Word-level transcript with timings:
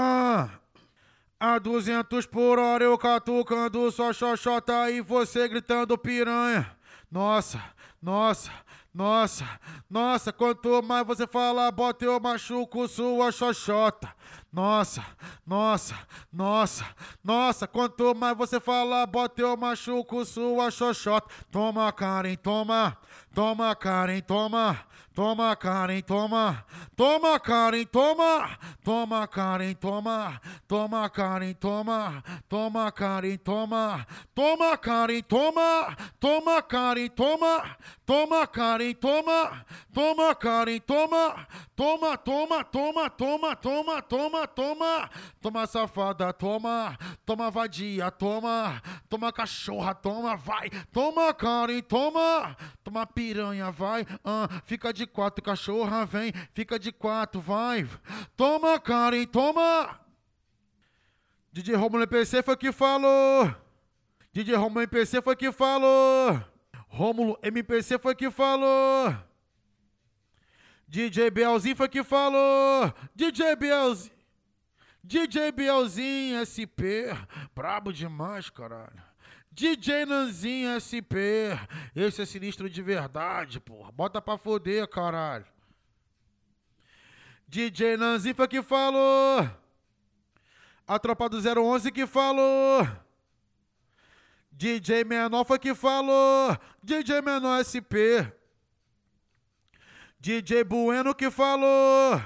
Ah, 0.00 0.60
a 1.40 1.58
200 1.58 2.24
por 2.24 2.56
hora 2.56 2.84
eu 2.84 2.96
catucando 2.96 3.90
só 3.90 4.12
xoxota 4.12 4.88
e 4.92 5.00
você 5.00 5.48
gritando 5.48 5.98
piranha. 5.98 6.70
Nossa, 7.10 7.60
nossa, 8.00 8.52
nossa, 8.94 9.44
nossa, 9.90 10.32
quanto 10.32 10.80
mais 10.82 11.04
você 11.04 11.26
fala, 11.26 11.68
bota 11.72 12.04
eu 12.04 12.20
machuco 12.20 12.86
sua 12.86 13.32
xoxota. 13.32 14.14
Nossa, 14.50 15.04
nossa, 15.46 15.94
nossa, 16.32 16.86
nossa, 17.22 17.66
quanto 17.66 18.14
mais 18.14 18.36
você 18.36 18.58
fala, 18.58 19.04
bota 19.06 19.42
eu 19.42 19.54
machuco 19.58 20.24
sua 20.24 20.70
xoxota. 20.70 21.28
Toma, 21.50 21.92
Karen, 21.92 22.34
toma, 22.36 22.96
toma, 23.34 23.76
Karen, 23.76 24.22
toma. 24.22 24.88
Toma, 25.18 25.56
Karen, 25.56 26.00
toma. 26.02 26.64
Toma, 26.94 27.40
Karen, 27.40 27.84
toma. 27.86 28.56
Toma, 28.84 29.26
Karen, 29.26 29.74
toma. 29.74 30.40
Toma, 30.68 31.08
Karen, 31.10 31.54
toma. 31.54 32.22
Toma, 32.48 32.90
Karen, 32.92 33.36
toma. 33.36 34.06
Toma, 34.32 34.76
Karen, 34.78 35.22
toma. 35.26 36.06
Toma, 36.20 36.62
Karen, 36.62 37.20
toma. 37.20 37.76
Toma, 38.06 38.46
Karen, 38.46 38.94
toma. 38.94 39.66
Toma, 39.92 40.34
Karen, 40.36 40.80
toma. 40.86 41.46
Toma, 41.74 42.16
toma, 42.16 42.64
toma, 42.64 43.10
toma, 43.10 43.56
toma, 43.56 44.02
toma, 44.02 44.37
toma. 44.46 45.10
Toma, 45.40 45.66
safada, 45.66 46.32
toma. 46.32 46.96
Toma, 47.24 47.50
vadia, 47.50 48.10
toma. 48.10 48.80
Toma, 49.08 49.32
cachorra, 49.32 49.94
toma, 49.94 50.36
vai. 50.36 50.70
Toma, 50.92 51.32
Karen, 51.34 51.80
toma. 51.82 52.56
Toma, 52.84 53.06
piranha, 53.06 53.70
vai. 53.70 54.06
Ah, 54.24 54.48
fica 54.64 54.92
de 54.92 55.06
quatro, 55.06 55.42
cachorra, 55.42 56.04
vem. 56.06 56.32
Fica 56.52 56.78
de 56.78 56.92
quatro, 56.92 57.40
vai. 57.40 57.88
Toma, 58.36 58.78
Karen, 58.78 59.26
toma. 59.26 60.00
DJ 61.52 61.74
Romulo 61.74 62.04
MPC 62.04 62.42
foi 62.42 62.56
que 62.56 62.70
falou. 62.70 63.52
DJ 64.32 64.54
Romulo 64.54 64.82
MPC 64.82 65.20
foi 65.22 65.34
que 65.34 65.50
falou. 65.50 66.40
Rômulo 66.88 67.38
MPC 67.42 67.98
foi 67.98 68.14
que 68.14 68.30
falou. 68.30 69.14
DJ 70.86 71.30
Bielzinho 71.30 71.76
foi 71.76 71.88
que 71.88 72.02
falou. 72.02 72.92
DJ 73.14 73.56
Bielzinho. 73.56 74.17
DJ 75.08 75.52
Bielzinho 75.52 76.44
SP. 76.44 77.08
Brabo 77.54 77.90
demais, 77.90 78.50
caralho. 78.50 79.02
DJ 79.50 80.04
Nanzinho 80.04 80.76
SP. 80.76 81.48
Esse 81.96 82.20
é 82.20 82.26
sinistro 82.26 82.68
de 82.68 82.82
verdade, 82.82 83.58
porra. 83.58 83.90
Bota 83.90 84.20
pra 84.20 84.36
foder, 84.36 84.86
caralho. 84.86 85.46
DJ 87.48 87.96
Nanzinho 87.96 88.34
foi 88.34 88.46
que 88.46 88.62
falou. 88.62 89.50
A 90.86 90.98
tropa 90.98 91.26
do 91.26 91.38
011 91.38 91.90
que 91.90 92.06
falou. 92.06 92.86
DJ 94.52 95.04
Menor 95.04 95.46
foi 95.46 95.58
que 95.58 95.74
falou. 95.74 96.54
DJ 96.82 97.22
Menor 97.22 97.64
SP. 97.64 98.28
DJ 100.20 100.64
Bueno 100.64 101.14
que 101.14 101.30
falou. 101.30 102.20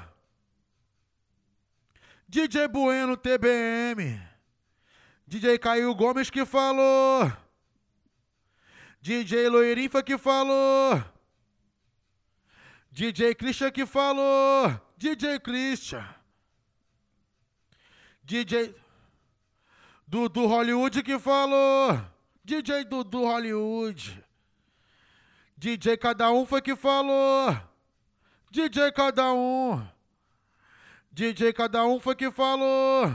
DJ 2.33 2.67
Bueno 2.67 3.15
TBM. 3.15 4.19
DJ 5.29 5.59
Caio 5.59 5.95
Gomes 5.95 6.31
que 6.31 6.47
falou. 6.47 7.31
DJ 9.03 9.51
Loirinho 9.51 9.91
foi 9.91 10.03
que 10.03 10.17
falou. 10.17 11.05
DJ 12.91 13.35
Christian 13.35 13.71
que 13.71 13.85
falou. 13.85 14.81
DJ 14.97 15.41
Christian. 15.41 16.03
DJ 18.25 18.75
Dudu 20.09 20.47
Hollywood 20.47 21.03
que 21.03 21.19
falou. 21.19 22.01
DJ 22.43 22.85
Dudu 22.87 23.27
Hollywood. 23.27 24.25
DJ 25.59 25.99
Cada 25.99 26.33
Um 26.33 26.47
foi 26.47 26.63
que 26.63 26.75
falou. 26.75 27.55
DJ 28.51 28.91
Cada 28.91 29.35
Um. 29.35 29.87
DJ 31.13 31.53
Cada 31.53 31.85
Um 31.85 32.01
foi 32.01 32.15
que 32.15 32.31
falou. 32.31 33.15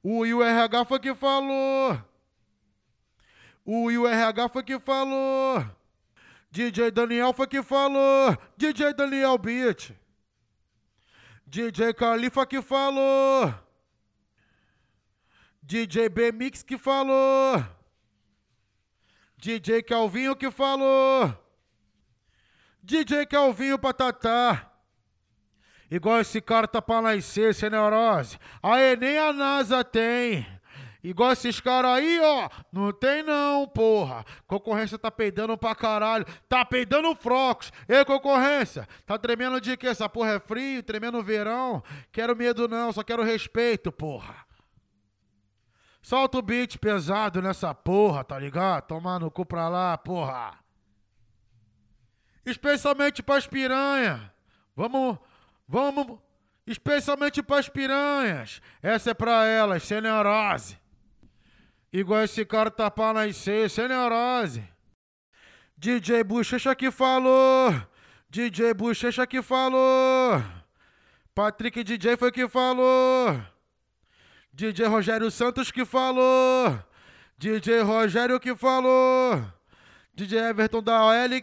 O 0.00 0.24
IURH 0.24 0.84
foi 0.86 1.00
que 1.00 1.12
falou. 1.12 2.00
O 3.64 3.90
IURH 3.90 4.48
foi 4.52 4.62
que 4.62 4.78
falou. 4.78 5.64
DJ 6.52 6.92
Daniel 6.92 7.32
foi 7.32 7.48
que 7.48 7.62
falou. 7.62 8.36
DJ 8.56 8.94
Daniel 8.94 9.36
Beat. 9.38 9.92
DJ 11.46 11.92
Califa 11.94 12.46
que 12.46 12.62
falou. 12.62 13.52
DJ 15.62 16.08
B-Mix 16.08 16.62
que 16.62 16.78
falou. 16.78 17.64
DJ 19.36 19.82
Calvinho 19.82 20.36
que 20.36 20.50
falou. 20.50 21.36
DJ 22.82 23.26
Calvinho 23.26 23.78
Patatá. 23.78 24.71
Igual 25.92 26.20
esse 26.20 26.40
cara 26.40 26.66
tá 26.66 26.80
pra 26.80 27.02
nascer, 27.02 27.54
sem 27.54 27.68
neurose. 27.68 28.38
Aê, 28.62 28.96
nem 28.96 29.18
a 29.18 29.30
NASA 29.30 29.84
tem. 29.84 30.46
Igual 31.04 31.32
esses 31.32 31.60
caras 31.60 31.98
aí, 31.98 32.18
ó. 32.18 32.48
Não 32.72 32.90
tem 32.94 33.22
não, 33.22 33.68
porra. 33.68 34.24
Concorrência 34.46 34.98
tá 34.98 35.10
peidando 35.10 35.54
pra 35.58 35.74
caralho. 35.74 36.24
Tá 36.48 36.64
peidando 36.64 37.14
frocos. 37.14 37.70
Ei, 37.86 38.06
concorrência. 38.06 38.88
Tá 39.04 39.18
tremendo 39.18 39.60
de 39.60 39.76
quê? 39.76 39.88
Essa 39.88 40.08
porra 40.08 40.36
é 40.36 40.40
frio, 40.40 40.82
tremendo 40.82 41.22
verão. 41.22 41.82
Quero 42.10 42.34
medo 42.34 42.66
não, 42.66 42.90
só 42.90 43.02
quero 43.02 43.22
respeito, 43.22 43.92
porra. 43.92 44.46
Solta 46.00 46.38
o 46.38 46.42
beat 46.42 46.78
pesado 46.78 47.42
nessa 47.42 47.74
porra, 47.74 48.24
tá 48.24 48.38
ligado? 48.38 48.86
Tomar 48.86 49.20
no 49.20 49.30
cu 49.30 49.44
pra 49.44 49.68
lá, 49.68 49.98
porra. 49.98 50.58
Especialmente 52.46 53.22
pras 53.22 53.46
piranha. 53.46 54.32
Vamos, 54.74 55.18
vamos, 55.72 56.18
especialmente 56.66 57.42
pras 57.42 57.66
piranhas. 57.66 58.60
Essa 58.82 59.12
é 59.12 59.14
pra 59.14 59.46
elas, 59.46 59.82
sem 59.84 60.02
neurose. 60.02 60.76
Igual 61.90 62.24
esse 62.24 62.44
cara 62.44 62.70
tá 62.70 62.90
pra 62.90 63.14
nascer, 63.14 63.70
sem 63.70 63.88
neurose. 63.88 64.62
DJ 65.78 66.22
Bochecha 66.22 66.74
que 66.74 66.90
falou. 66.90 67.74
DJ 68.28 68.74
Bochecha 68.74 69.26
que 69.26 69.40
falou. 69.40 70.42
Patrick 71.34 71.82
DJ 71.82 72.18
foi 72.18 72.30
que 72.30 72.46
falou. 72.46 73.40
DJ 74.52 74.86
Rogério 74.86 75.30
Santos 75.30 75.70
que 75.70 75.86
falou. 75.86 76.78
DJ 77.38 77.80
Rogério 77.80 78.38
que 78.38 78.54
falou. 78.54 79.42
DJ 80.14 80.38
Everton 80.50 80.82
da 80.82 81.06
OL. 81.06 81.42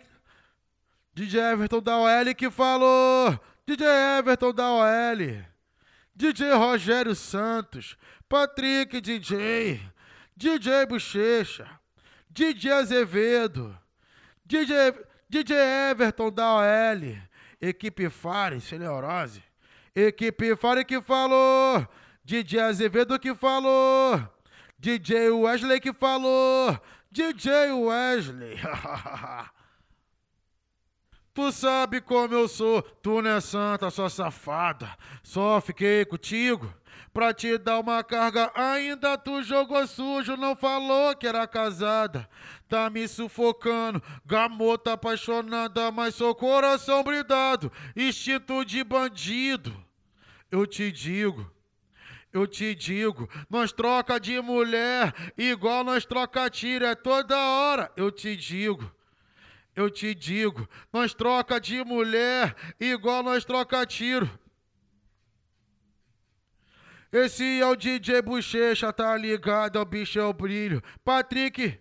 DJ 1.15 1.39
Everton 1.51 1.81
da 1.81 1.97
OL 1.97 2.35
que 2.35 2.51
falou. 2.51 3.39
DJ 3.69 3.83
Everton 4.17 4.51
da 4.51 4.71
OL. 4.71 5.45
DJ 6.15 6.53
Rogério 6.53 7.13
Santos. 7.13 7.95
Patrick 8.27 8.99
DJ. 8.99 9.79
DJ 10.35 10.87
Bochecha. 10.87 11.79
DJ 12.31 12.71
Azevedo. 12.71 13.77
DJ, 14.43 14.91
DJ 15.29 15.51
Everton 15.91 16.31
da 16.31 16.55
OL. 16.55 17.15
Equipe 17.61 18.09
Fare, 18.09 18.59
Celeurose. 18.59 19.43
Equipe 19.95 20.55
Fare 20.55 20.83
que 20.83 20.99
falou. 20.99 21.87
DJ 22.25 22.61
Azevedo 22.61 23.19
que 23.19 23.35
falou. 23.35 24.19
DJ 24.79 25.29
Wesley 25.29 25.79
que 25.79 25.93
falou. 25.93 26.75
DJ 27.11 27.71
Wesley. 27.71 28.57
tu 31.39 31.53
sabe 31.53 32.01
como 32.01 32.33
eu 32.33 32.49
sou. 32.49 32.81
Tu 32.81 33.21
não 33.21 33.31
é 33.31 33.39
santa, 33.39 33.89
só 33.89 34.09
safada. 34.09 34.93
Só 35.23 35.61
fiquei 35.61 36.03
contigo. 36.03 36.73
Pra 37.13 37.33
te 37.33 37.57
dar 37.57 37.79
uma 37.79 38.03
carga, 38.03 38.51
ainda 38.53 39.17
tu 39.17 39.41
jogou 39.41 39.87
sujo, 39.87 40.35
não 40.35 40.53
falou 40.53 41.15
que 41.15 41.25
era 41.25 41.47
casada. 41.47 42.29
Tá 42.67 42.89
me 42.89 43.07
sufocando, 43.07 44.03
gamota 44.25 44.93
apaixonada, 44.93 45.91
mas 45.91 46.13
sou 46.13 46.35
coração 46.35 47.03
bridado, 47.03 47.71
instinto 47.95 48.63
de 48.63 48.83
bandido. 48.83 49.73
Eu 50.51 50.67
te 50.67 50.91
digo, 50.91 51.49
eu 52.31 52.45
te 52.45 52.75
digo, 52.75 53.27
nós 53.49 53.71
troca 53.71 54.19
de 54.19 54.39
mulher, 54.39 55.13
igual 55.35 55.83
nós 55.83 56.05
troca 56.05 56.49
tiro, 56.49 56.85
é 56.85 56.93
toda 56.93 57.35
hora. 57.35 57.91
Eu 57.97 58.11
te 58.11 58.35
digo, 58.35 58.91
eu 59.79 59.89
te 59.89 60.13
digo, 60.13 60.67
nós 60.91 61.13
troca 61.13 61.57
de 61.57 61.81
mulher, 61.85 62.53
igual 62.77 63.23
nós 63.23 63.45
troca 63.45 63.85
tiro. 63.85 64.29
Esse 67.11 67.61
é 67.61 67.65
o 67.65 67.77
DJ 67.77 68.21
Bochecha, 68.21 68.91
tá 68.91 69.15
ligado? 69.15 69.77
É 69.77 69.81
o 69.81 69.85
bicho 69.85 70.19
é 70.19 70.23
o 70.23 70.33
brilho. 70.33 70.83
Patrick, 71.03 71.79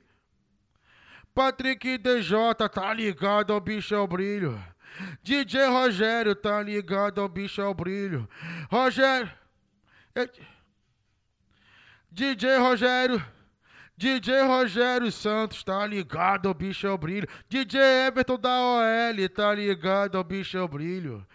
Patrick 1.35 1.99
DJ, 1.99 2.69
tá 2.73 2.95
ligado? 2.95 3.53
É 3.53 3.57
o 3.57 3.61
bicho 3.61 3.95
é 3.95 3.99
o 3.99 4.07
brilho. 4.07 4.65
DJ 5.21 5.67
Rogério, 5.67 6.37
tá 6.37 6.63
ligado? 6.63 7.21
É 7.21 7.25
o 7.25 7.29
bicho 7.29 7.61
é 7.61 7.67
o 7.67 7.75
brilho. 7.75 8.29
Rogério. 8.71 9.31
DJ 12.13 12.59
Rogério. 12.59 13.38
DJ 13.99 14.43
Rogério 14.43 15.11
Santos, 15.11 15.65
tá 15.65 15.85
ligado, 15.85 16.55
bicho 16.55 16.87
é 16.87 16.91
o 16.91 16.97
brilho. 16.97 17.27
DJ 17.49 17.81
Everton 18.07 18.39
da 18.39 18.57
OL, 18.57 19.29
tá 19.29 19.53
ligado, 19.53 20.23
bicho 20.23 20.57
é 20.57 20.63
o 20.63 20.69
brilho. 20.69 21.27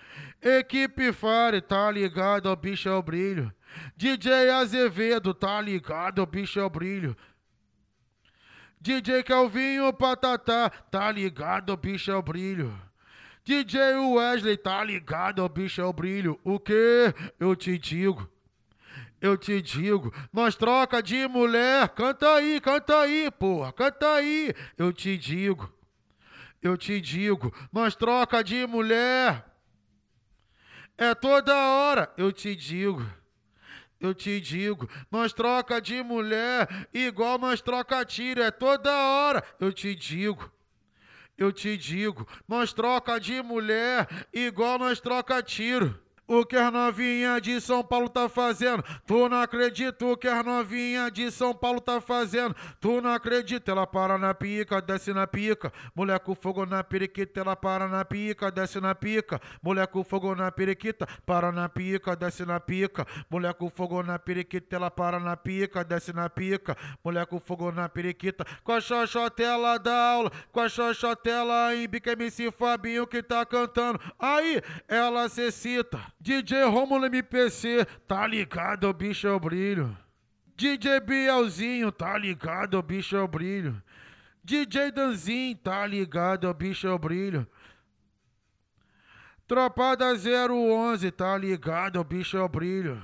Equipe 0.42 1.12
Fire, 1.12 1.60
tá 1.60 1.92
ligado, 1.92 2.56
bicho 2.56 2.88
é 2.88 2.94
o 2.94 3.04
brilho. 3.04 3.54
DJ 3.98 4.50
Azevedo, 4.51 5.33
tá 5.33 5.60
ligado, 5.60 6.25
bicho 6.25 6.57
é 6.57 6.63
o 6.63 6.69
brilho. 6.69 7.18
DJ 8.80 9.24
Calvinho 9.24 9.92
Patatá, 9.92 10.69
tá 10.69 11.12
ligado, 11.12 11.75
bicho 11.75 12.12
é 12.12 12.15
o 12.15 12.21
brilho. 12.21 12.74
DJ 13.44 13.98
Wesley, 13.98 14.56
tá 14.56 14.81
ligado, 14.81 15.48
bicho 15.50 15.81
é 15.81 15.86
o 15.86 15.92
brilho. 15.92 16.39
O 16.45 16.57
que? 16.57 17.13
Eu 17.38 17.57
te 17.57 17.77
digo 17.77 18.32
eu 19.24 19.38
te 19.38 19.62
digo, 19.62 20.14
nós 20.34 20.54
troca 20.54 21.02
de 21.02 21.25
mulher, 21.30 21.88
canta 21.88 22.36
aí, 22.36 22.60
canta 22.60 23.00
aí, 23.00 23.31
porra, 23.31 23.72
canta 23.72 24.16
aí, 24.16 24.54
eu 24.78 24.92
te 24.92 25.18
digo, 25.18 25.74
eu 26.62 26.75
te 26.75 27.00
digo, 27.00 27.54
nós 27.72 27.96
troca 27.96 28.44
de 28.44 28.68
mulher, 28.68 29.46
é 30.98 31.16
toda 31.16 31.56
hora, 31.56 32.14
eu 32.18 32.34
te 32.34 32.54
digo. 32.54 33.02
Eu 33.98 34.14
te 34.14 34.42
digo, 34.42 34.90
nós 35.10 35.31
troca 35.31 35.80
de 35.80 36.04
mulher 36.04 36.68
igual 36.94 37.40
nós 37.40 37.62
troca 37.62 38.04
tiro, 38.04 38.44
é 38.44 38.52
toda 38.52 38.92
hora. 38.92 39.42
Eu 39.58 39.72
te 39.72 39.96
digo, 39.96 40.52
eu 41.38 41.54
te 41.54 41.78
digo, 41.78 42.28
nós 42.46 42.74
troca 42.74 43.18
de 43.18 43.42
mulher 43.42 44.06
igual 44.34 44.78
nós 44.78 45.00
troca 45.00 45.42
tiro. 45.42 46.02
O 46.25 46.46
que 46.46 46.56
a 46.56 46.72
novinha 46.72 47.40
de 47.42 47.60
São 47.60 47.84
Paulo 47.84 48.08
tá 48.08 48.30
fazendo? 48.30 48.81
Tu 49.06 49.28
não 49.28 49.42
acredita 49.42 50.06
o 50.06 50.16
que 50.16 50.28
a 50.28 50.42
novinha 50.42 51.12
de 51.12 51.30
São 51.30 51.54
Paulo 51.54 51.81
tá 51.81 52.00
fazendo? 52.00 52.56
Tu 52.80 53.02
não 53.02 53.12
acredita, 53.12 53.72
ela 53.72 53.86
para 53.86 54.18
na 54.18 54.34
pica, 54.34 54.81
desce 54.81 55.14
na 55.14 55.28
pica. 55.28 55.72
Mulher 55.94 56.20
com 56.22 56.34
fogo 56.34 56.66
na 56.66 56.81
periquita, 56.81 57.42
ela 57.42 57.58
para 57.58 57.90
na 57.90 58.06
pica, 58.06 58.50
desce 58.50 58.80
na 58.80 58.96
pica. 58.96 59.42
Mulher 59.62 59.86
com 59.88 60.02
fogo 60.02 60.34
na 60.34 60.50
periquita, 60.50 61.06
para 61.25 61.52
na 61.52 61.68
pica, 61.68 62.16
desce 62.16 62.46
na 62.46 62.58
pica. 62.58 63.06
Mulher 63.30 63.54
com 63.54 63.70
fogo 63.70 64.02
na 64.02 64.18
periquita, 64.18 64.78
ela 64.78 64.90
para 64.90 65.20
na 65.20 65.36
pica, 65.36 65.84
desce 65.84 66.14
na 66.14 66.30
pica. 66.30 66.78
Mulher 67.04 67.25
com 67.25 67.38
fogo 67.38 67.70
na 67.70 67.90
periquita, 67.90 68.46
com 68.64 68.72
a 68.72 68.80
xoxotela 68.80 69.78
da 69.78 70.12
aula, 70.12 70.31
com 70.54 70.62
a 70.62 70.70
xoxotela 70.70 71.75
em 71.75 71.86
bica 71.86 72.14
MC 72.14 72.50
Fabinho 72.50 73.06
que 73.06 73.22
tá 73.22 73.46
cantando. 73.46 74.00
Aí 74.18 74.62
ela 74.88 75.28
se 75.28 75.52
cita. 75.52 76.00
DJ 76.24 76.64
Romulo 76.64 77.08
MPC, 77.08 77.86
tá 78.08 78.25
ligado, 78.25 78.94
bicho 78.94 79.28
o 79.28 79.38
brilho. 79.38 79.98
DJ 80.56 81.02
Bielzinho, 81.02 81.92
tá 81.92 82.18
ligado, 82.18 82.81
bicho 82.81 83.18
o 83.18 83.28
brilho. 83.28 83.84
DJ 84.42 84.90
Danzinho, 84.90 85.58
tá 85.58 85.86
ligado, 85.86 86.54
bicho 86.54 86.88
o 86.88 86.98
brilho. 86.98 87.46
Tropada 89.46 90.14
011, 90.16 91.12
tá 91.12 91.38
ligado, 91.38 92.02
bicho 92.06 92.38
o 92.38 92.48
brilho. 92.48 93.02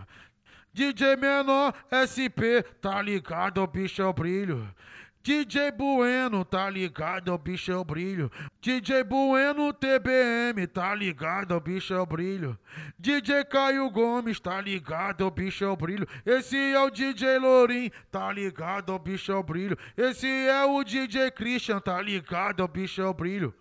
DJ 0.72 1.18
Menor 1.18 1.74
SP, 1.92 2.64
tá 2.80 3.02
ligado, 3.02 3.68
bicho 3.68 4.02
o 4.02 4.14
brilho. 4.14 4.74
DJ 5.22 5.72
Bueno, 5.74 6.46
tá 6.46 6.70
ligado, 6.70 7.34
o 7.34 7.38
bicho 7.38 7.72
é 7.72 7.76
o 7.76 7.84
brilho. 7.84 8.32
DJ 8.62 9.04
Bueno 9.04 9.74
TBM, 9.74 10.66
tá 10.68 10.96
ligado, 10.96 11.56
o 11.56 11.60
bicho 11.60 11.94
é 11.94 12.00
o 12.00 12.06
brilho. 12.06 12.58
DJ 12.98 13.44
Caio 13.44 13.90
Gomes, 13.90 14.40
tá 14.40 14.62
ligado, 14.62 15.28
o 15.28 15.32
bicho 15.32 15.66
é 15.66 15.68
o 15.68 15.76
brilho. 15.76 16.08
Esse 16.26 16.56
é 16.56 16.80
o 16.80 16.90
DJ 16.90 17.38
Lorim, 17.38 17.92
tá 18.10 18.32
ligado, 18.32 18.94
o 18.94 19.00
bicho 19.00 19.32
é 19.34 19.36
o 19.36 19.44
brilho. 19.44 19.78
Esse 19.98 20.26
é 20.26 20.64
o 20.64 20.82
DJ 20.86 21.32
Christian, 21.32 21.82
tá 21.82 22.02
ligado, 22.02 22.64
o 22.64 22.68
bicho 22.68 23.02
é 23.02 23.06
o 23.06 23.14
brilho. 23.14 23.54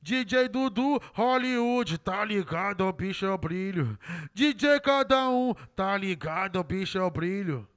DJ 0.00 0.48
Dudu 0.48 1.00
Hollywood, 1.12 1.98
tá 1.98 2.24
ligado, 2.24 2.80
o 2.80 2.92
bicho 2.92 3.26
é 3.26 3.30
o 3.30 3.36
brilho. 3.36 3.98
DJ 4.34 4.80
Cada 4.80 5.28
Um, 5.28 5.54
tá 5.76 5.96
ligado, 5.98 6.58
o 6.58 6.64
bicho 6.64 6.96
é 6.96 7.02
o 7.02 7.10
brilho. 7.10 7.68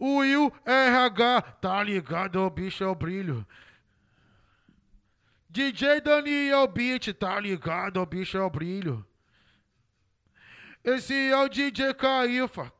Will 0.00 0.50
RH, 0.64 1.42
tá 1.60 1.82
ligado, 1.82 2.48
bicho 2.48 2.82
é 2.82 2.86
o 2.86 2.94
brilho. 2.94 3.46
DJ 5.50 6.00
Daniel 6.00 6.66
Beat, 6.68 7.12
tá 7.12 7.38
ligado, 7.38 8.04
bicho 8.06 8.38
é 8.38 8.40
o 8.40 8.48
brilho. 8.48 9.04
Esse 10.82 11.12
é 11.12 11.36
o 11.36 11.48
DJ 11.48 11.92
Caifa. 11.92 12.72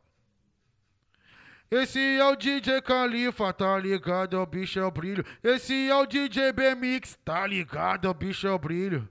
Esse 1.70 2.00
é 2.00 2.24
o 2.24 2.34
DJ 2.34 2.80
Califa, 2.82 3.52
tá 3.52 3.78
ligado, 3.78 4.40
o 4.40 4.46
bicho 4.46 4.80
é 4.80 4.84
o 4.84 4.90
brilho. 4.90 5.24
Esse 5.42 5.88
é 5.88 5.94
o 5.94 6.06
DJ 6.06 6.52
B-Mix, 6.52 7.16
tá 7.24 7.46
ligado, 7.46 8.08
o 8.08 8.14
bicho 8.14 8.46
é 8.46 8.50
o 8.50 8.58
brilho. 8.58 9.08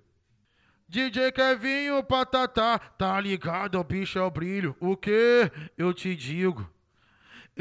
DJ 0.88 1.31
Kevinho 1.31 2.03
Patatá, 2.03 2.77
tá 2.79 3.21
ligado, 3.21 3.79
o 3.79 3.83
bicho 3.83 4.19
é 4.19 4.23
o 4.23 4.31
brilho. 4.31 4.75
O 4.79 4.97
que? 4.97 5.50
Eu 5.77 5.94
te 5.94 6.13
digo 6.15 6.69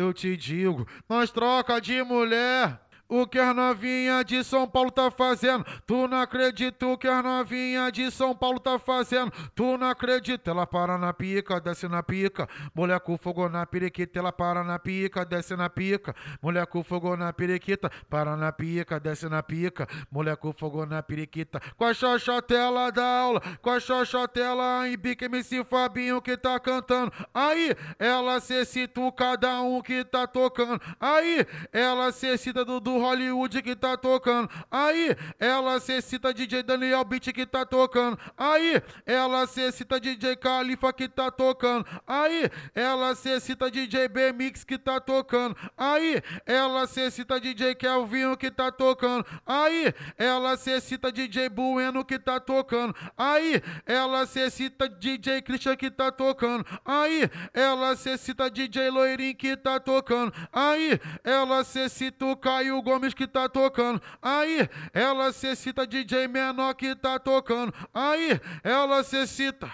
eu 0.00 0.12
te 0.12 0.36
digo, 0.36 0.86
nós 1.08 1.30
troca 1.30 1.80
de 1.80 2.02
mulher. 2.04 2.87
O 3.10 3.26
que 3.26 3.38
a 3.38 3.54
novinha 3.54 4.22
de 4.22 4.44
São 4.44 4.68
Paulo 4.68 4.90
tá 4.90 5.10
fazendo? 5.10 5.64
Tu 5.86 6.06
não 6.06 6.20
acredita 6.20 6.86
o 6.86 6.98
que 6.98 7.08
a 7.08 7.22
novinha 7.22 7.90
de 7.90 8.10
São 8.10 8.34
Paulo 8.36 8.60
tá 8.60 8.78
fazendo? 8.78 9.32
Tu 9.54 9.78
não 9.78 9.88
acredita? 9.88 10.50
Ela 10.50 10.66
para 10.66 10.98
na 10.98 11.14
pica, 11.14 11.58
desce 11.58 11.88
na 11.88 12.02
pica. 12.02 12.46
Mulher 12.74 13.00
com 13.00 13.16
fogo 13.16 13.48
na 13.48 13.64
periquita, 13.64 14.18
ela 14.18 14.30
para 14.30 14.62
na 14.62 14.78
pica, 14.78 15.24
desce 15.24 15.56
na 15.56 15.70
pica. 15.70 16.14
Mulher 16.42 16.66
com 16.66 16.84
fogo 16.84 17.16
na 17.16 17.32
periquita, 17.32 17.90
para 18.10 18.36
na 18.36 18.52
pica, 18.52 19.00
desce 19.00 19.26
na 19.26 19.42
pica. 19.42 19.88
Mulher 20.10 20.36
com 20.36 20.52
fogo 20.52 20.84
na 20.84 21.02
periquita. 21.02 21.62
Com 21.78 21.84
a 21.86 21.94
xoxotela 21.94 22.92
da 22.92 23.06
aula, 23.06 23.40
com 23.62 23.70
a 23.70 23.80
xoxotela 23.80 24.86
em 24.86 24.98
bique 24.98 25.24
MC 25.24 25.64
Fabinho 25.64 26.20
que 26.20 26.36
tá 26.36 26.60
cantando. 26.60 27.10
Aí, 27.32 27.74
ela 27.98 28.38
se 28.38 28.66
cita 28.66 29.00
cada 29.16 29.62
um 29.62 29.80
que 29.80 30.04
tá 30.04 30.26
tocando. 30.26 30.78
Aí, 31.00 31.46
ela 31.72 32.12
se 32.12 32.36
cita 32.36 32.66
do 32.66 32.97
Hollywood 32.98 33.62
que 33.62 33.74
tá 33.74 33.96
tocando. 33.96 34.48
Aí, 34.70 35.16
ela 35.38 35.80
se 35.80 36.00
cita 36.02 36.32
DJ 36.32 36.62
Daniel 36.62 37.04
Beat 37.04 37.32
que 37.32 37.46
tá 37.46 37.64
tocando. 37.64 38.18
Aí, 38.36 38.82
ela 39.06 39.46
se 39.46 39.70
cita 39.72 40.00
DJ 40.00 40.36
Califa 40.36 40.92
que 40.92 41.08
tá 41.08 41.30
tocando. 41.30 41.86
Aí, 42.06 42.50
ela 42.74 43.14
se 43.14 43.40
cita 43.40 43.70
DJ 43.70 44.08
B 44.08 44.32
Mix 44.32 44.64
que 44.64 44.78
tá 44.78 45.00
tocando. 45.00 45.56
Aí, 45.76 46.22
ela 46.46 46.86
se 46.86 47.10
cita 47.10 47.40
DJ 47.40 47.74
Kelvinho 47.74 48.36
que 48.36 48.50
tá 48.50 48.70
tocando. 48.70 49.24
Aí, 49.46 49.92
ela 50.16 50.56
se 50.56 50.80
cita 50.80 51.12
DJ 51.12 51.48
Bueno 51.48 52.04
que 52.04 52.18
tá 52.18 52.40
tocando. 52.40 52.94
Aí, 53.16 53.62
ela 53.86 54.26
se 54.26 54.50
cita 54.50 54.88
DJ 54.88 55.42
Christian 55.42 55.76
que 55.76 55.90
tá 55.90 56.10
tocando. 56.10 56.64
Aí, 56.84 57.30
ela 57.52 57.96
se 57.96 58.16
cita 58.18 58.50
DJ 58.50 58.90
Loirinho 58.90 59.34
que 59.34 59.56
tá 59.56 59.78
tocando. 59.80 60.32
Aí, 60.52 61.00
ela 61.24 61.64
se 61.64 61.88
cita 61.88 62.26
o 62.26 62.36
Caio 62.36 62.80
Gomes 62.88 63.12
que 63.12 63.26
tá 63.26 63.50
tocando. 63.50 64.00
Aí, 64.22 64.66
ela 64.94 65.30
se 65.30 65.54
cita 65.54 65.86
DJ 65.86 66.26
menor 66.26 66.72
que 66.72 66.96
tá 66.96 67.18
tocando. 67.18 67.74
Aí, 67.92 68.40
ela 68.64 69.04
se 69.04 69.26
cita 69.26 69.70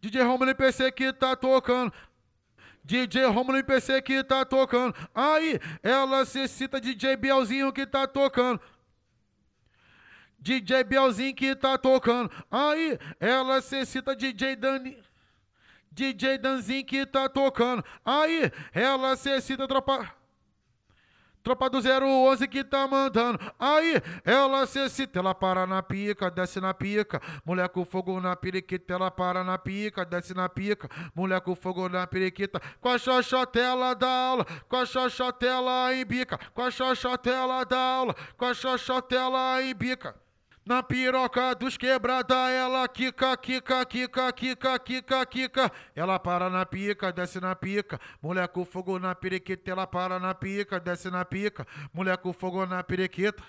DJ 0.00 0.22
Romulo 0.22 0.54
PC 0.54 0.92
que 0.92 1.12
tá 1.12 1.34
tocando. 1.34 1.92
DJ 2.84 3.26
Romulo 3.26 3.62
PC 3.64 4.00
que 4.02 4.22
tá 4.22 4.44
tocando. 4.44 4.94
Aí, 5.12 5.58
ela 5.82 6.24
se 6.24 6.46
cita 6.46 6.80
DJ 6.80 7.16
Bielzinho 7.16 7.72
que 7.72 7.84
tá 7.84 8.06
tocando. 8.06 8.60
DJ 10.38 10.84
Bielzinho 10.84 11.34
que 11.34 11.56
tá 11.56 11.76
tocando. 11.76 12.30
Aí, 12.48 12.96
ela 13.18 13.60
se 13.60 13.84
cita 13.84 14.14
DJ 14.14 14.54
Dani. 14.54 14.96
DJ 15.90 16.38
Danzinho 16.38 16.84
que 16.84 17.04
tá 17.04 17.28
tocando. 17.28 17.84
Aí, 18.04 18.52
ela 18.72 19.16
se 19.16 19.40
cita 19.40 19.66
tropa. 19.66 20.19
Tropa 21.42 21.70
do 21.70 21.78
011 21.78 22.46
que 22.48 22.62
tá 22.62 22.86
mandando. 22.86 23.38
Aí, 23.58 24.00
ela 24.24 24.66
se 24.66 24.88
cita, 24.90 25.18
ela 25.18 25.34
para 25.34 25.66
na 25.66 25.82
pica, 25.82 26.30
desce 26.30 26.60
na 26.60 26.74
pica. 26.74 27.20
Mulher 27.44 27.68
com 27.68 27.84
fogo 27.84 28.20
na 28.20 28.36
periquita, 28.36 28.94
ela 28.94 29.10
para 29.10 29.42
na 29.42 29.56
pica, 29.56 30.04
desce 30.04 30.34
na 30.34 30.48
pica. 30.48 30.88
Mulher 31.14 31.40
com 31.40 31.54
fogo 31.54 31.88
na 31.88 32.06
periquita, 32.06 32.60
com 32.80 32.88
a 32.88 32.98
xoxotela 32.98 33.94
da 33.94 34.08
aula, 34.08 34.46
com 34.68 34.76
a 34.76 34.84
xoxotela 34.84 35.94
em 35.94 36.04
bica, 36.04 36.38
com 36.52 36.62
a 36.62 36.70
xoxotela 36.70 37.64
da 37.64 37.78
aula, 37.78 38.14
com 38.36 38.44
a 38.44 38.54
xoxotela 38.54 39.62
em 39.62 39.74
bica. 39.74 40.14
Na 40.64 40.82
piroca 40.82 41.54
dos 41.54 41.76
quebrada, 41.76 42.50
ela 42.50 42.86
quica, 42.86 43.36
quica, 43.36 43.84
quica, 43.86 44.32
quica, 44.32 44.78
quica, 44.78 45.26
quica. 45.26 45.72
Ela 45.96 46.18
para 46.18 46.50
na 46.50 46.66
pica, 46.66 47.10
desce 47.10 47.40
na 47.40 47.56
pica. 47.56 47.98
Mulher 48.22 48.46
com 48.48 48.64
fogo 48.64 48.98
na 48.98 49.14
periquita, 49.14 49.70
ela 49.70 49.86
para 49.86 50.18
na 50.18 50.34
pica, 50.34 50.78
desce 50.78 51.10
na 51.10 51.24
pica. 51.24 51.66
Mulher 51.92 52.18
com 52.18 52.32
fogo 52.32 52.66
na 52.66 52.84
periquita. 52.84 53.42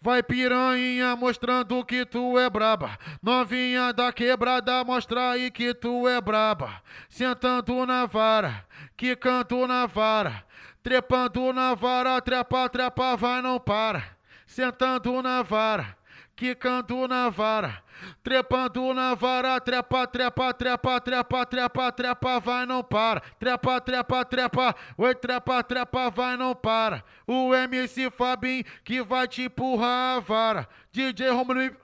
Vai 0.00 0.22
piranha 0.22 1.16
mostrando 1.16 1.84
que 1.84 2.06
tu 2.06 2.38
é 2.38 2.48
braba. 2.48 2.96
Novinha 3.20 3.92
da 3.92 4.12
quebrada 4.12 4.84
mostra 4.84 5.32
aí 5.32 5.50
que 5.50 5.74
tu 5.74 6.06
é 6.06 6.20
braba. 6.20 6.80
Sentando 7.08 7.84
na 7.84 8.06
vara, 8.06 8.64
que 8.96 9.16
canto 9.16 9.66
na 9.66 9.86
vara. 9.86 10.44
Trepando 10.80 11.52
na 11.52 11.74
vara, 11.74 12.20
trepa, 12.20 12.68
trepa, 12.68 13.16
vai 13.16 13.42
não 13.42 13.58
para. 13.58 14.17
Sentando 14.48 15.22
na 15.22 15.42
vara, 15.42 15.94
quicando 16.34 17.06
na 17.06 17.28
vara, 17.28 17.82
trepando 18.24 18.94
na 18.94 19.14
vara, 19.14 19.60
trepa, 19.60 20.06
trepa, 20.06 20.54
trepa, 20.54 20.98
trepa, 21.02 21.44
trepa, 21.44 21.92
trepa, 21.92 22.40
vai 22.40 22.64
não 22.64 22.82
para, 22.82 23.20
trepa, 23.38 23.78
trepa, 23.78 24.24
trepa, 24.24 24.74
oi, 24.96 25.14
trepa, 25.14 25.62
trepa, 25.62 26.08
vai 26.08 26.34
não 26.38 26.54
para. 26.54 27.04
O 27.26 27.54
MC 27.54 28.10
Fabinho 28.10 28.64
que 28.82 29.02
vai 29.02 29.28
te 29.28 29.42
empurrar 29.42 30.16
a 30.16 30.20
vara, 30.20 30.66
DJ 30.90 31.28
Romulo, 31.28 31.76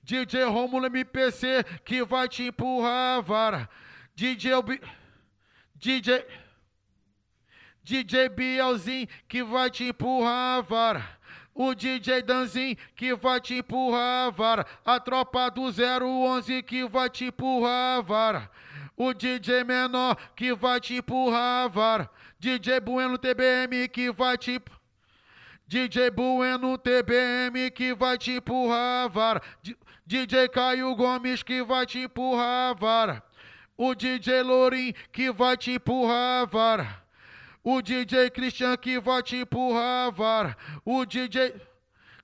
DJ 0.00 0.44
Romulo 0.44 0.86
MPC 0.86 1.64
que 1.84 2.04
vai 2.04 2.28
te 2.28 2.44
empurrar 2.44 3.18
a 3.18 3.20
vara, 3.20 3.68
DJ 4.14 4.52
DJ 5.74 6.24
DJ 7.82 8.28
Bielzinho 8.28 9.08
que 9.26 9.42
vai 9.42 9.68
te 9.68 9.82
empurrar 9.82 10.58
a 10.58 10.60
vara 10.60 11.17
o 11.58 11.74
DJ 11.74 12.22
Danzin 12.22 12.76
que 12.94 13.16
vai 13.16 13.40
te 13.40 13.54
empurrar 13.56 14.28
a 14.28 14.30
vara, 14.30 14.64
a 14.84 15.00
tropa 15.00 15.50
do 15.50 15.62
011 15.64 16.62
que 16.62 16.86
vai 16.86 17.10
te 17.10 17.24
empurrar 17.24 17.98
a 17.98 18.00
vara, 18.00 18.50
o 18.96 19.12
DJ 19.12 19.64
Menor 19.64 20.16
que 20.36 20.54
vai 20.54 20.80
te 20.80 20.94
empurrar 20.94 21.64
a 21.64 21.68
vara, 21.68 22.08
DJ 22.38 22.78
Bueno 22.78 23.18
TBM 23.18 23.88
que 23.88 24.12
vai 24.12 24.38
te 24.38 24.62
DJ 25.66 26.12
Bueno 26.12 26.78
TBM 26.78 27.72
que 27.72 27.92
vai 27.92 28.16
te 28.16 28.36
empurrar 28.36 29.06
a 29.06 29.08
vara, 29.08 29.42
DJ 30.06 30.48
Caio 30.50 30.94
Gomes 30.94 31.42
que 31.42 31.60
vai 31.64 31.84
te 31.84 31.98
empurrar 31.98 32.70
a 32.70 32.74
vara, 32.74 33.22
o 33.76 33.96
DJ 33.96 34.44
Lorim 34.44 34.94
que 35.10 35.32
vai 35.32 35.56
te 35.56 35.72
empurrar 35.72 36.42
a 36.42 36.46
vara. 36.46 37.07
O 37.70 37.82
DJ 37.82 38.30
Christian 38.30 38.78
que 38.78 38.98
vai 38.98 39.22
te 39.22 39.36
empurrar 39.36 40.06
a 40.06 40.10
vara. 40.10 40.56
O 40.86 41.04
DJ. 41.04 41.54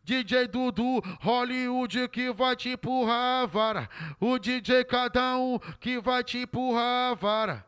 DJ 0.03 0.49
Dudu, 0.49 1.03
Hollywood 1.21 2.09
que 2.09 2.33
vai 2.33 2.57
te 2.57 2.71
empurrar 2.71 3.43
a 3.43 3.47
vara. 3.47 3.91
O 4.19 4.39
DJ 4.39 4.85
cada 4.85 5.37
um 5.37 5.59
que 5.79 6.01
vai 6.01 6.25
te 6.25 6.39
empurrar 6.39 7.13
a 7.13 7.15
vara. 7.15 7.67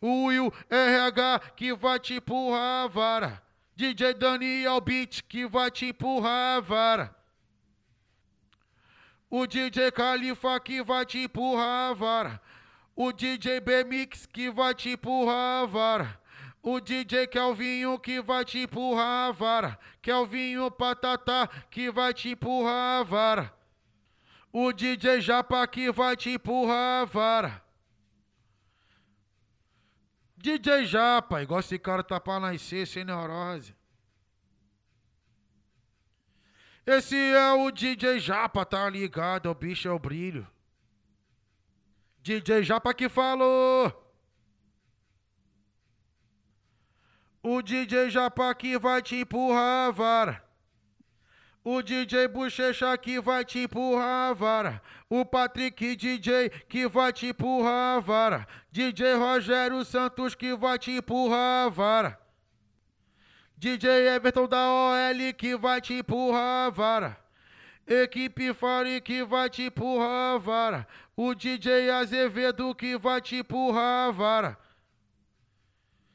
O 0.00 0.26
Will 0.26 0.52
RH 0.70 1.40
que 1.56 1.74
vai 1.74 1.98
te 1.98 2.14
empurrar 2.14 2.84
a 2.84 2.86
vara. 2.86 3.42
DJ 3.74 4.14
Daniel 4.14 4.80
Beat 4.80 5.22
que 5.22 5.44
vai 5.44 5.72
te 5.72 5.86
empurrar 5.86 6.58
a 6.58 6.60
vara. 6.60 7.16
O 9.28 9.44
DJ 9.44 9.90
Califa 9.90 10.60
que 10.60 10.84
vai 10.84 11.04
te 11.04 11.18
empurrar 11.18 11.90
a 11.90 11.94
vara. 11.94 12.51
O 12.94 13.12
DJ 13.12 13.60
B-Mix 13.60 14.26
que 14.26 14.50
vai 14.50 14.74
te 14.74 14.90
empurrar 14.90 15.62
a 15.62 15.66
vara. 15.66 16.20
O 16.62 16.78
DJ 16.78 17.26
Kelvinho 17.26 17.98
que 17.98 18.20
vai 18.20 18.44
te 18.44 18.58
empurrar 18.58 19.28
a 19.28 19.32
vara. 19.32 19.78
Kelvinho 20.00 20.70
Patata 20.70 21.48
que 21.70 21.90
vai 21.90 22.14
te 22.14 22.30
empurrar 22.30 23.00
a 23.00 23.02
vara. 23.02 23.54
O 24.52 24.72
DJ 24.72 25.20
Japa 25.20 25.66
que 25.66 25.90
vai 25.90 26.16
te 26.16 26.30
empurrar 26.30 27.02
a 27.02 27.04
vara. 27.04 27.62
DJ 30.36 30.84
Japa, 30.84 31.40
igual 31.42 31.60
esse 31.60 31.78
cara 31.78 32.02
tá 32.02 32.20
pra 32.20 32.38
nascer 32.38 32.86
sem 32.86 33.04
neurose. 33.04 33.74
Esse 36.84 37.16
é 37.16 37.52
o 37.52 37.70
DJ 37.70 38.18
Japa, 38.18 38.64
tá 38.66 38.90
ligado? 38.90 39.48
O 39.48 39.54
bicho 39.54 39.86
é 39.86 39.92
o 39.92 39.98
brilho. 40.00 40.46
DJ 42.22 42.62
Japa 42.62 42.94
que 42.94 43.08
falou. 43.08 43.92
O 47.42 47.60
DJ 47.60 48.10
Japa 48.10 48.54
que 48.54 48.78
vai 48.78 49.02
te 49.02 49.16
empurrar 49.16 49.88
a 49.88 49.90
vara. 49.90 50.44
O 51.64 51.82
DJ 51.82 52.28
Bochecha 52.28 52.96
que 52.96 53.20
vai 53.20 53.44
te 53.44 53.60
empurrar 53.60 54.30
a 54.30 54.34
vara. 54.34 54.82
O 55.10 55.24
Patrick 55.24 55.96
DJ 55.96 56.48
que 56.68 56.86
vai 56.86 57.12
te 57.12 57.26
empurrar 57.26 57.96
a 57.96 58.00
vara. 58.00 58.48
DJ 58.70 59.14
Rogério 59.14 59.84
Santos 59.84 60.36
que 60.36 60.54
vai 60.54 60.78
te 60.78 60.92
empurrar 60.92 61.66
a 61.66 61.68
vara. 61.68 62.20
DJ 63.56 64.08
Everton 64.14 64.46
da 64.46 64.70
OL 64.70 65.32
que 65.36 65.56
vai 65.56 65.80
te 65.80 65.94
empurrar 65.94 66.68
a 66.68 66.70
vara. 66.70 67.22
Equipe 67.86 68.54
Fari 68.54 69.00
que 69.00 69.24
vai 69.24 69.50
te 69.50 69.64
empurrar 69.64 70.34
a 70.34 70.38
vara. 70.38 70.86
O 71.16 71.34
DJ 71.34 71.90
Azevedo 71.90 72.74
que 72.74 72.96
vai 72.96 73.20
te 73.20 73.36
empurrar 73.36 74.08
a 74.08 74.10
vara. 74.10 74.58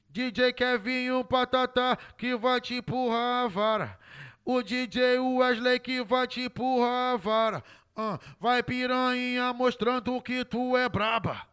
DJ 0.10 0.54
Kevinho 0.54 1.24
Patata 1.24 1.98
que 2.18 2.36
vai 2.36 2.62
te 2.62 2.76
empurrar 2.76 3.46
a 3.46 3.48
vara. 3.48 4.00
O 4.46 4.62
DJ 4.64 5.20
Wesley 5.20 5.80
que 5.80 6.04
vai 6.04 6.26
te 6.26 6.42
empurrar 6.42 7.14
a 7.14 7.18
vara. 7.18 7.64
Uh, 7.96 8.18
vai 8.40 8.64
piranha 8.64 9.52
mostrando 9.54 10.22
que 10.22 10.46
tu 10.46 10.78
é 10.78 10.88
braba. 10.88 11.48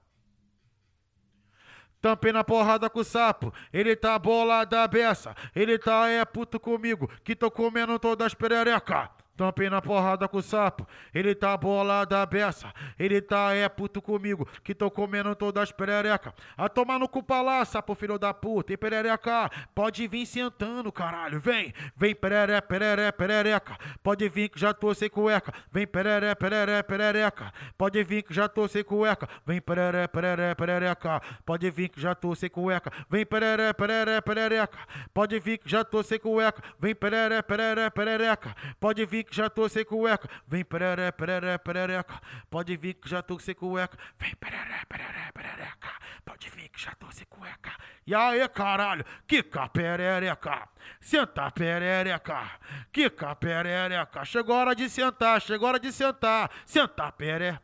Tampei 2.00 2.32
na 2.32 2.44
porrada 2.44 2.90
com 2.90 3.00
o 3.00 3.04
sapo, 3.04 3.50
ele 3.72 3.96
tá 3.96 4.18
bolada 4.18 4.86
beça, 4.86 5.34
ele 5.56 5.78
tá 5.78 6.06
é 6.06 6.22
puto 6.22 6.60
comigo, 6.60 7.10
que 7.24 7.34
tô 7.34 7.50
comendo 7.50 7.98
todas 7.98 8.26
as 8.26 8.34
perereca. 8.34 9.10
Tampei 9.36 9.68
na 9.68 9.82
porrada 9.82 10.28
com 10.28 10.38
o 10.38 10.42
sapo, 10.42 10.86
ele 11.12 11.34
tá 11.34 11.56
bolada 11.56 12.24
beça, 12.24 12.72
ele 12.96 13.20
tá 13.20 13.52
é 13.52 13.68
puto 13.68 14.00
comigo, 14.00 14.48
que 14.62 14.72
tô 14.72 14.88
comendo 14.88 15.34
todas 15.34 15.64
as 15.64 15.72
perereca. 15.72 16.32
A 16.56 16.68
tomar 16.68 17.00
no 17.00 17.08
cu 17.08 17.24
lá, 17.42 17.64
sapo 17.64 17.96
filho 17.96 18.16
da 18.16 18.32
puta, 18.32 18.72
e 18.72 18.76
perereca, 18.76 19.50
pode 19.74 20.06
vir 20.06 20.24
sentando, 20.24 20.92
caralho, 20.92 21.40
vem, 21.40 21.74
vem 21.96 22.14
pereré, 22.14 22.60
pereré, 22.60 23.10
perereca, 23.10 23.76
pode 24.04 24.28
vir 24.28 24.50
que 24.50 24.60
já 24.60 24.72
tô 24.72 24.94
sem 24.94 25.10
cueca, 25.10 25.52
vem 25.72 25.84
pereré, 25.84 26.32
pereré, 26.36 26.80
perereca, 26.84 27.52
pode 27.76 28.04
vir 28.04 28.22
que 28.22 28.32
já 28.32 28.48
tô 28.48 28.68
sem 28.68 28.84
cueca, 28.84 29.28
vem 29.44 29.60
pereré, 29.60 30.06
pereré, 30.06 30.54
perereca, 30.54 31.20
pode 31.44 31.68
vir 31.70 31.88
que 31.88 32.00
já 32.00 32.14
tô 32.14 32.36
sem 32.36 32.48
cueca, 32.48 32.92
vem 33.10 33.26
pereré, 33.26 33.72
pereré, 33.72 34.20
perereca, 34.20 34.78
pode 35.12 35.40
vir 35.40 35.58
que 35.58 35.68
já 35.68 35.84
tô 35.84 36.04
sem 36.04 36.20
cueca, 36.20 36.62
vem 36.78 36.94
pereré, 36.94 37.42
pereré, 37.42 37.90
perereca, 37.90 38.54
pode 38.78 39.04
vir 39.04 39.23
que 39.24 39.34
já 39.34 39.50
tô 39.50 39.68
sem 39.68 39.84
cueca. 39.84 40.28
Vem 40.46 40.64
pereré, 40.64 41.10
pereré, 41.10 41.58
perereca. 41.58 42.20
Pode 42.50 42.76
vir 42.76 42.94
que 42.94 43.08
já 43.08 43.22
tô 43.22 43.38
sem 43.38 43.54
cueca. 43.54 43.98
Vem 44.18 44.34
pereré, 44.36 44.84
perereca. 44.88 45.90
Pode 46.24 46.48
vir 46.50 46.68
que 46.68 46.80
já 46.80 46.94
tô 46.94 47.10
sem 47.10 47.26
cueca. 47.26 47.72
E 48.06 48.14
aí, 48.14 48.46
caralho, 48.48 49.04
quica 49.26 49.68
perereca. 49.68 50.68
Senta 51.00 51.50
perereca. 51.50 52.60
Quica 52.92 53.34
perereca. 53.34 54.24
Chegou 54.24 54.56
a 54.56 54.60
hora 54.60 54.74
de 54.74 54.88
sentar, 54.88 55.40
chegou 55.40 55.66
a 55.66 55.70
hora 55.70 55.80
de 55.80 55.92
sentar. 55.92 56.50
Senta 56.66 57.10
peré. 57.12 57.60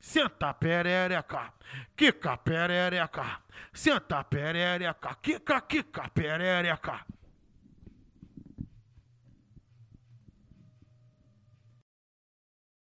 Senta 0.00 0.54
perereca. 0.54 1.52
Quica 1.96 2.36
perereca. 2.36 3.40
Senta 3.72 4.24
perereca. 4.24 5.16
Quica, 5.20 5.60
quica 5.62 6.08
perereca. 6.08 7.04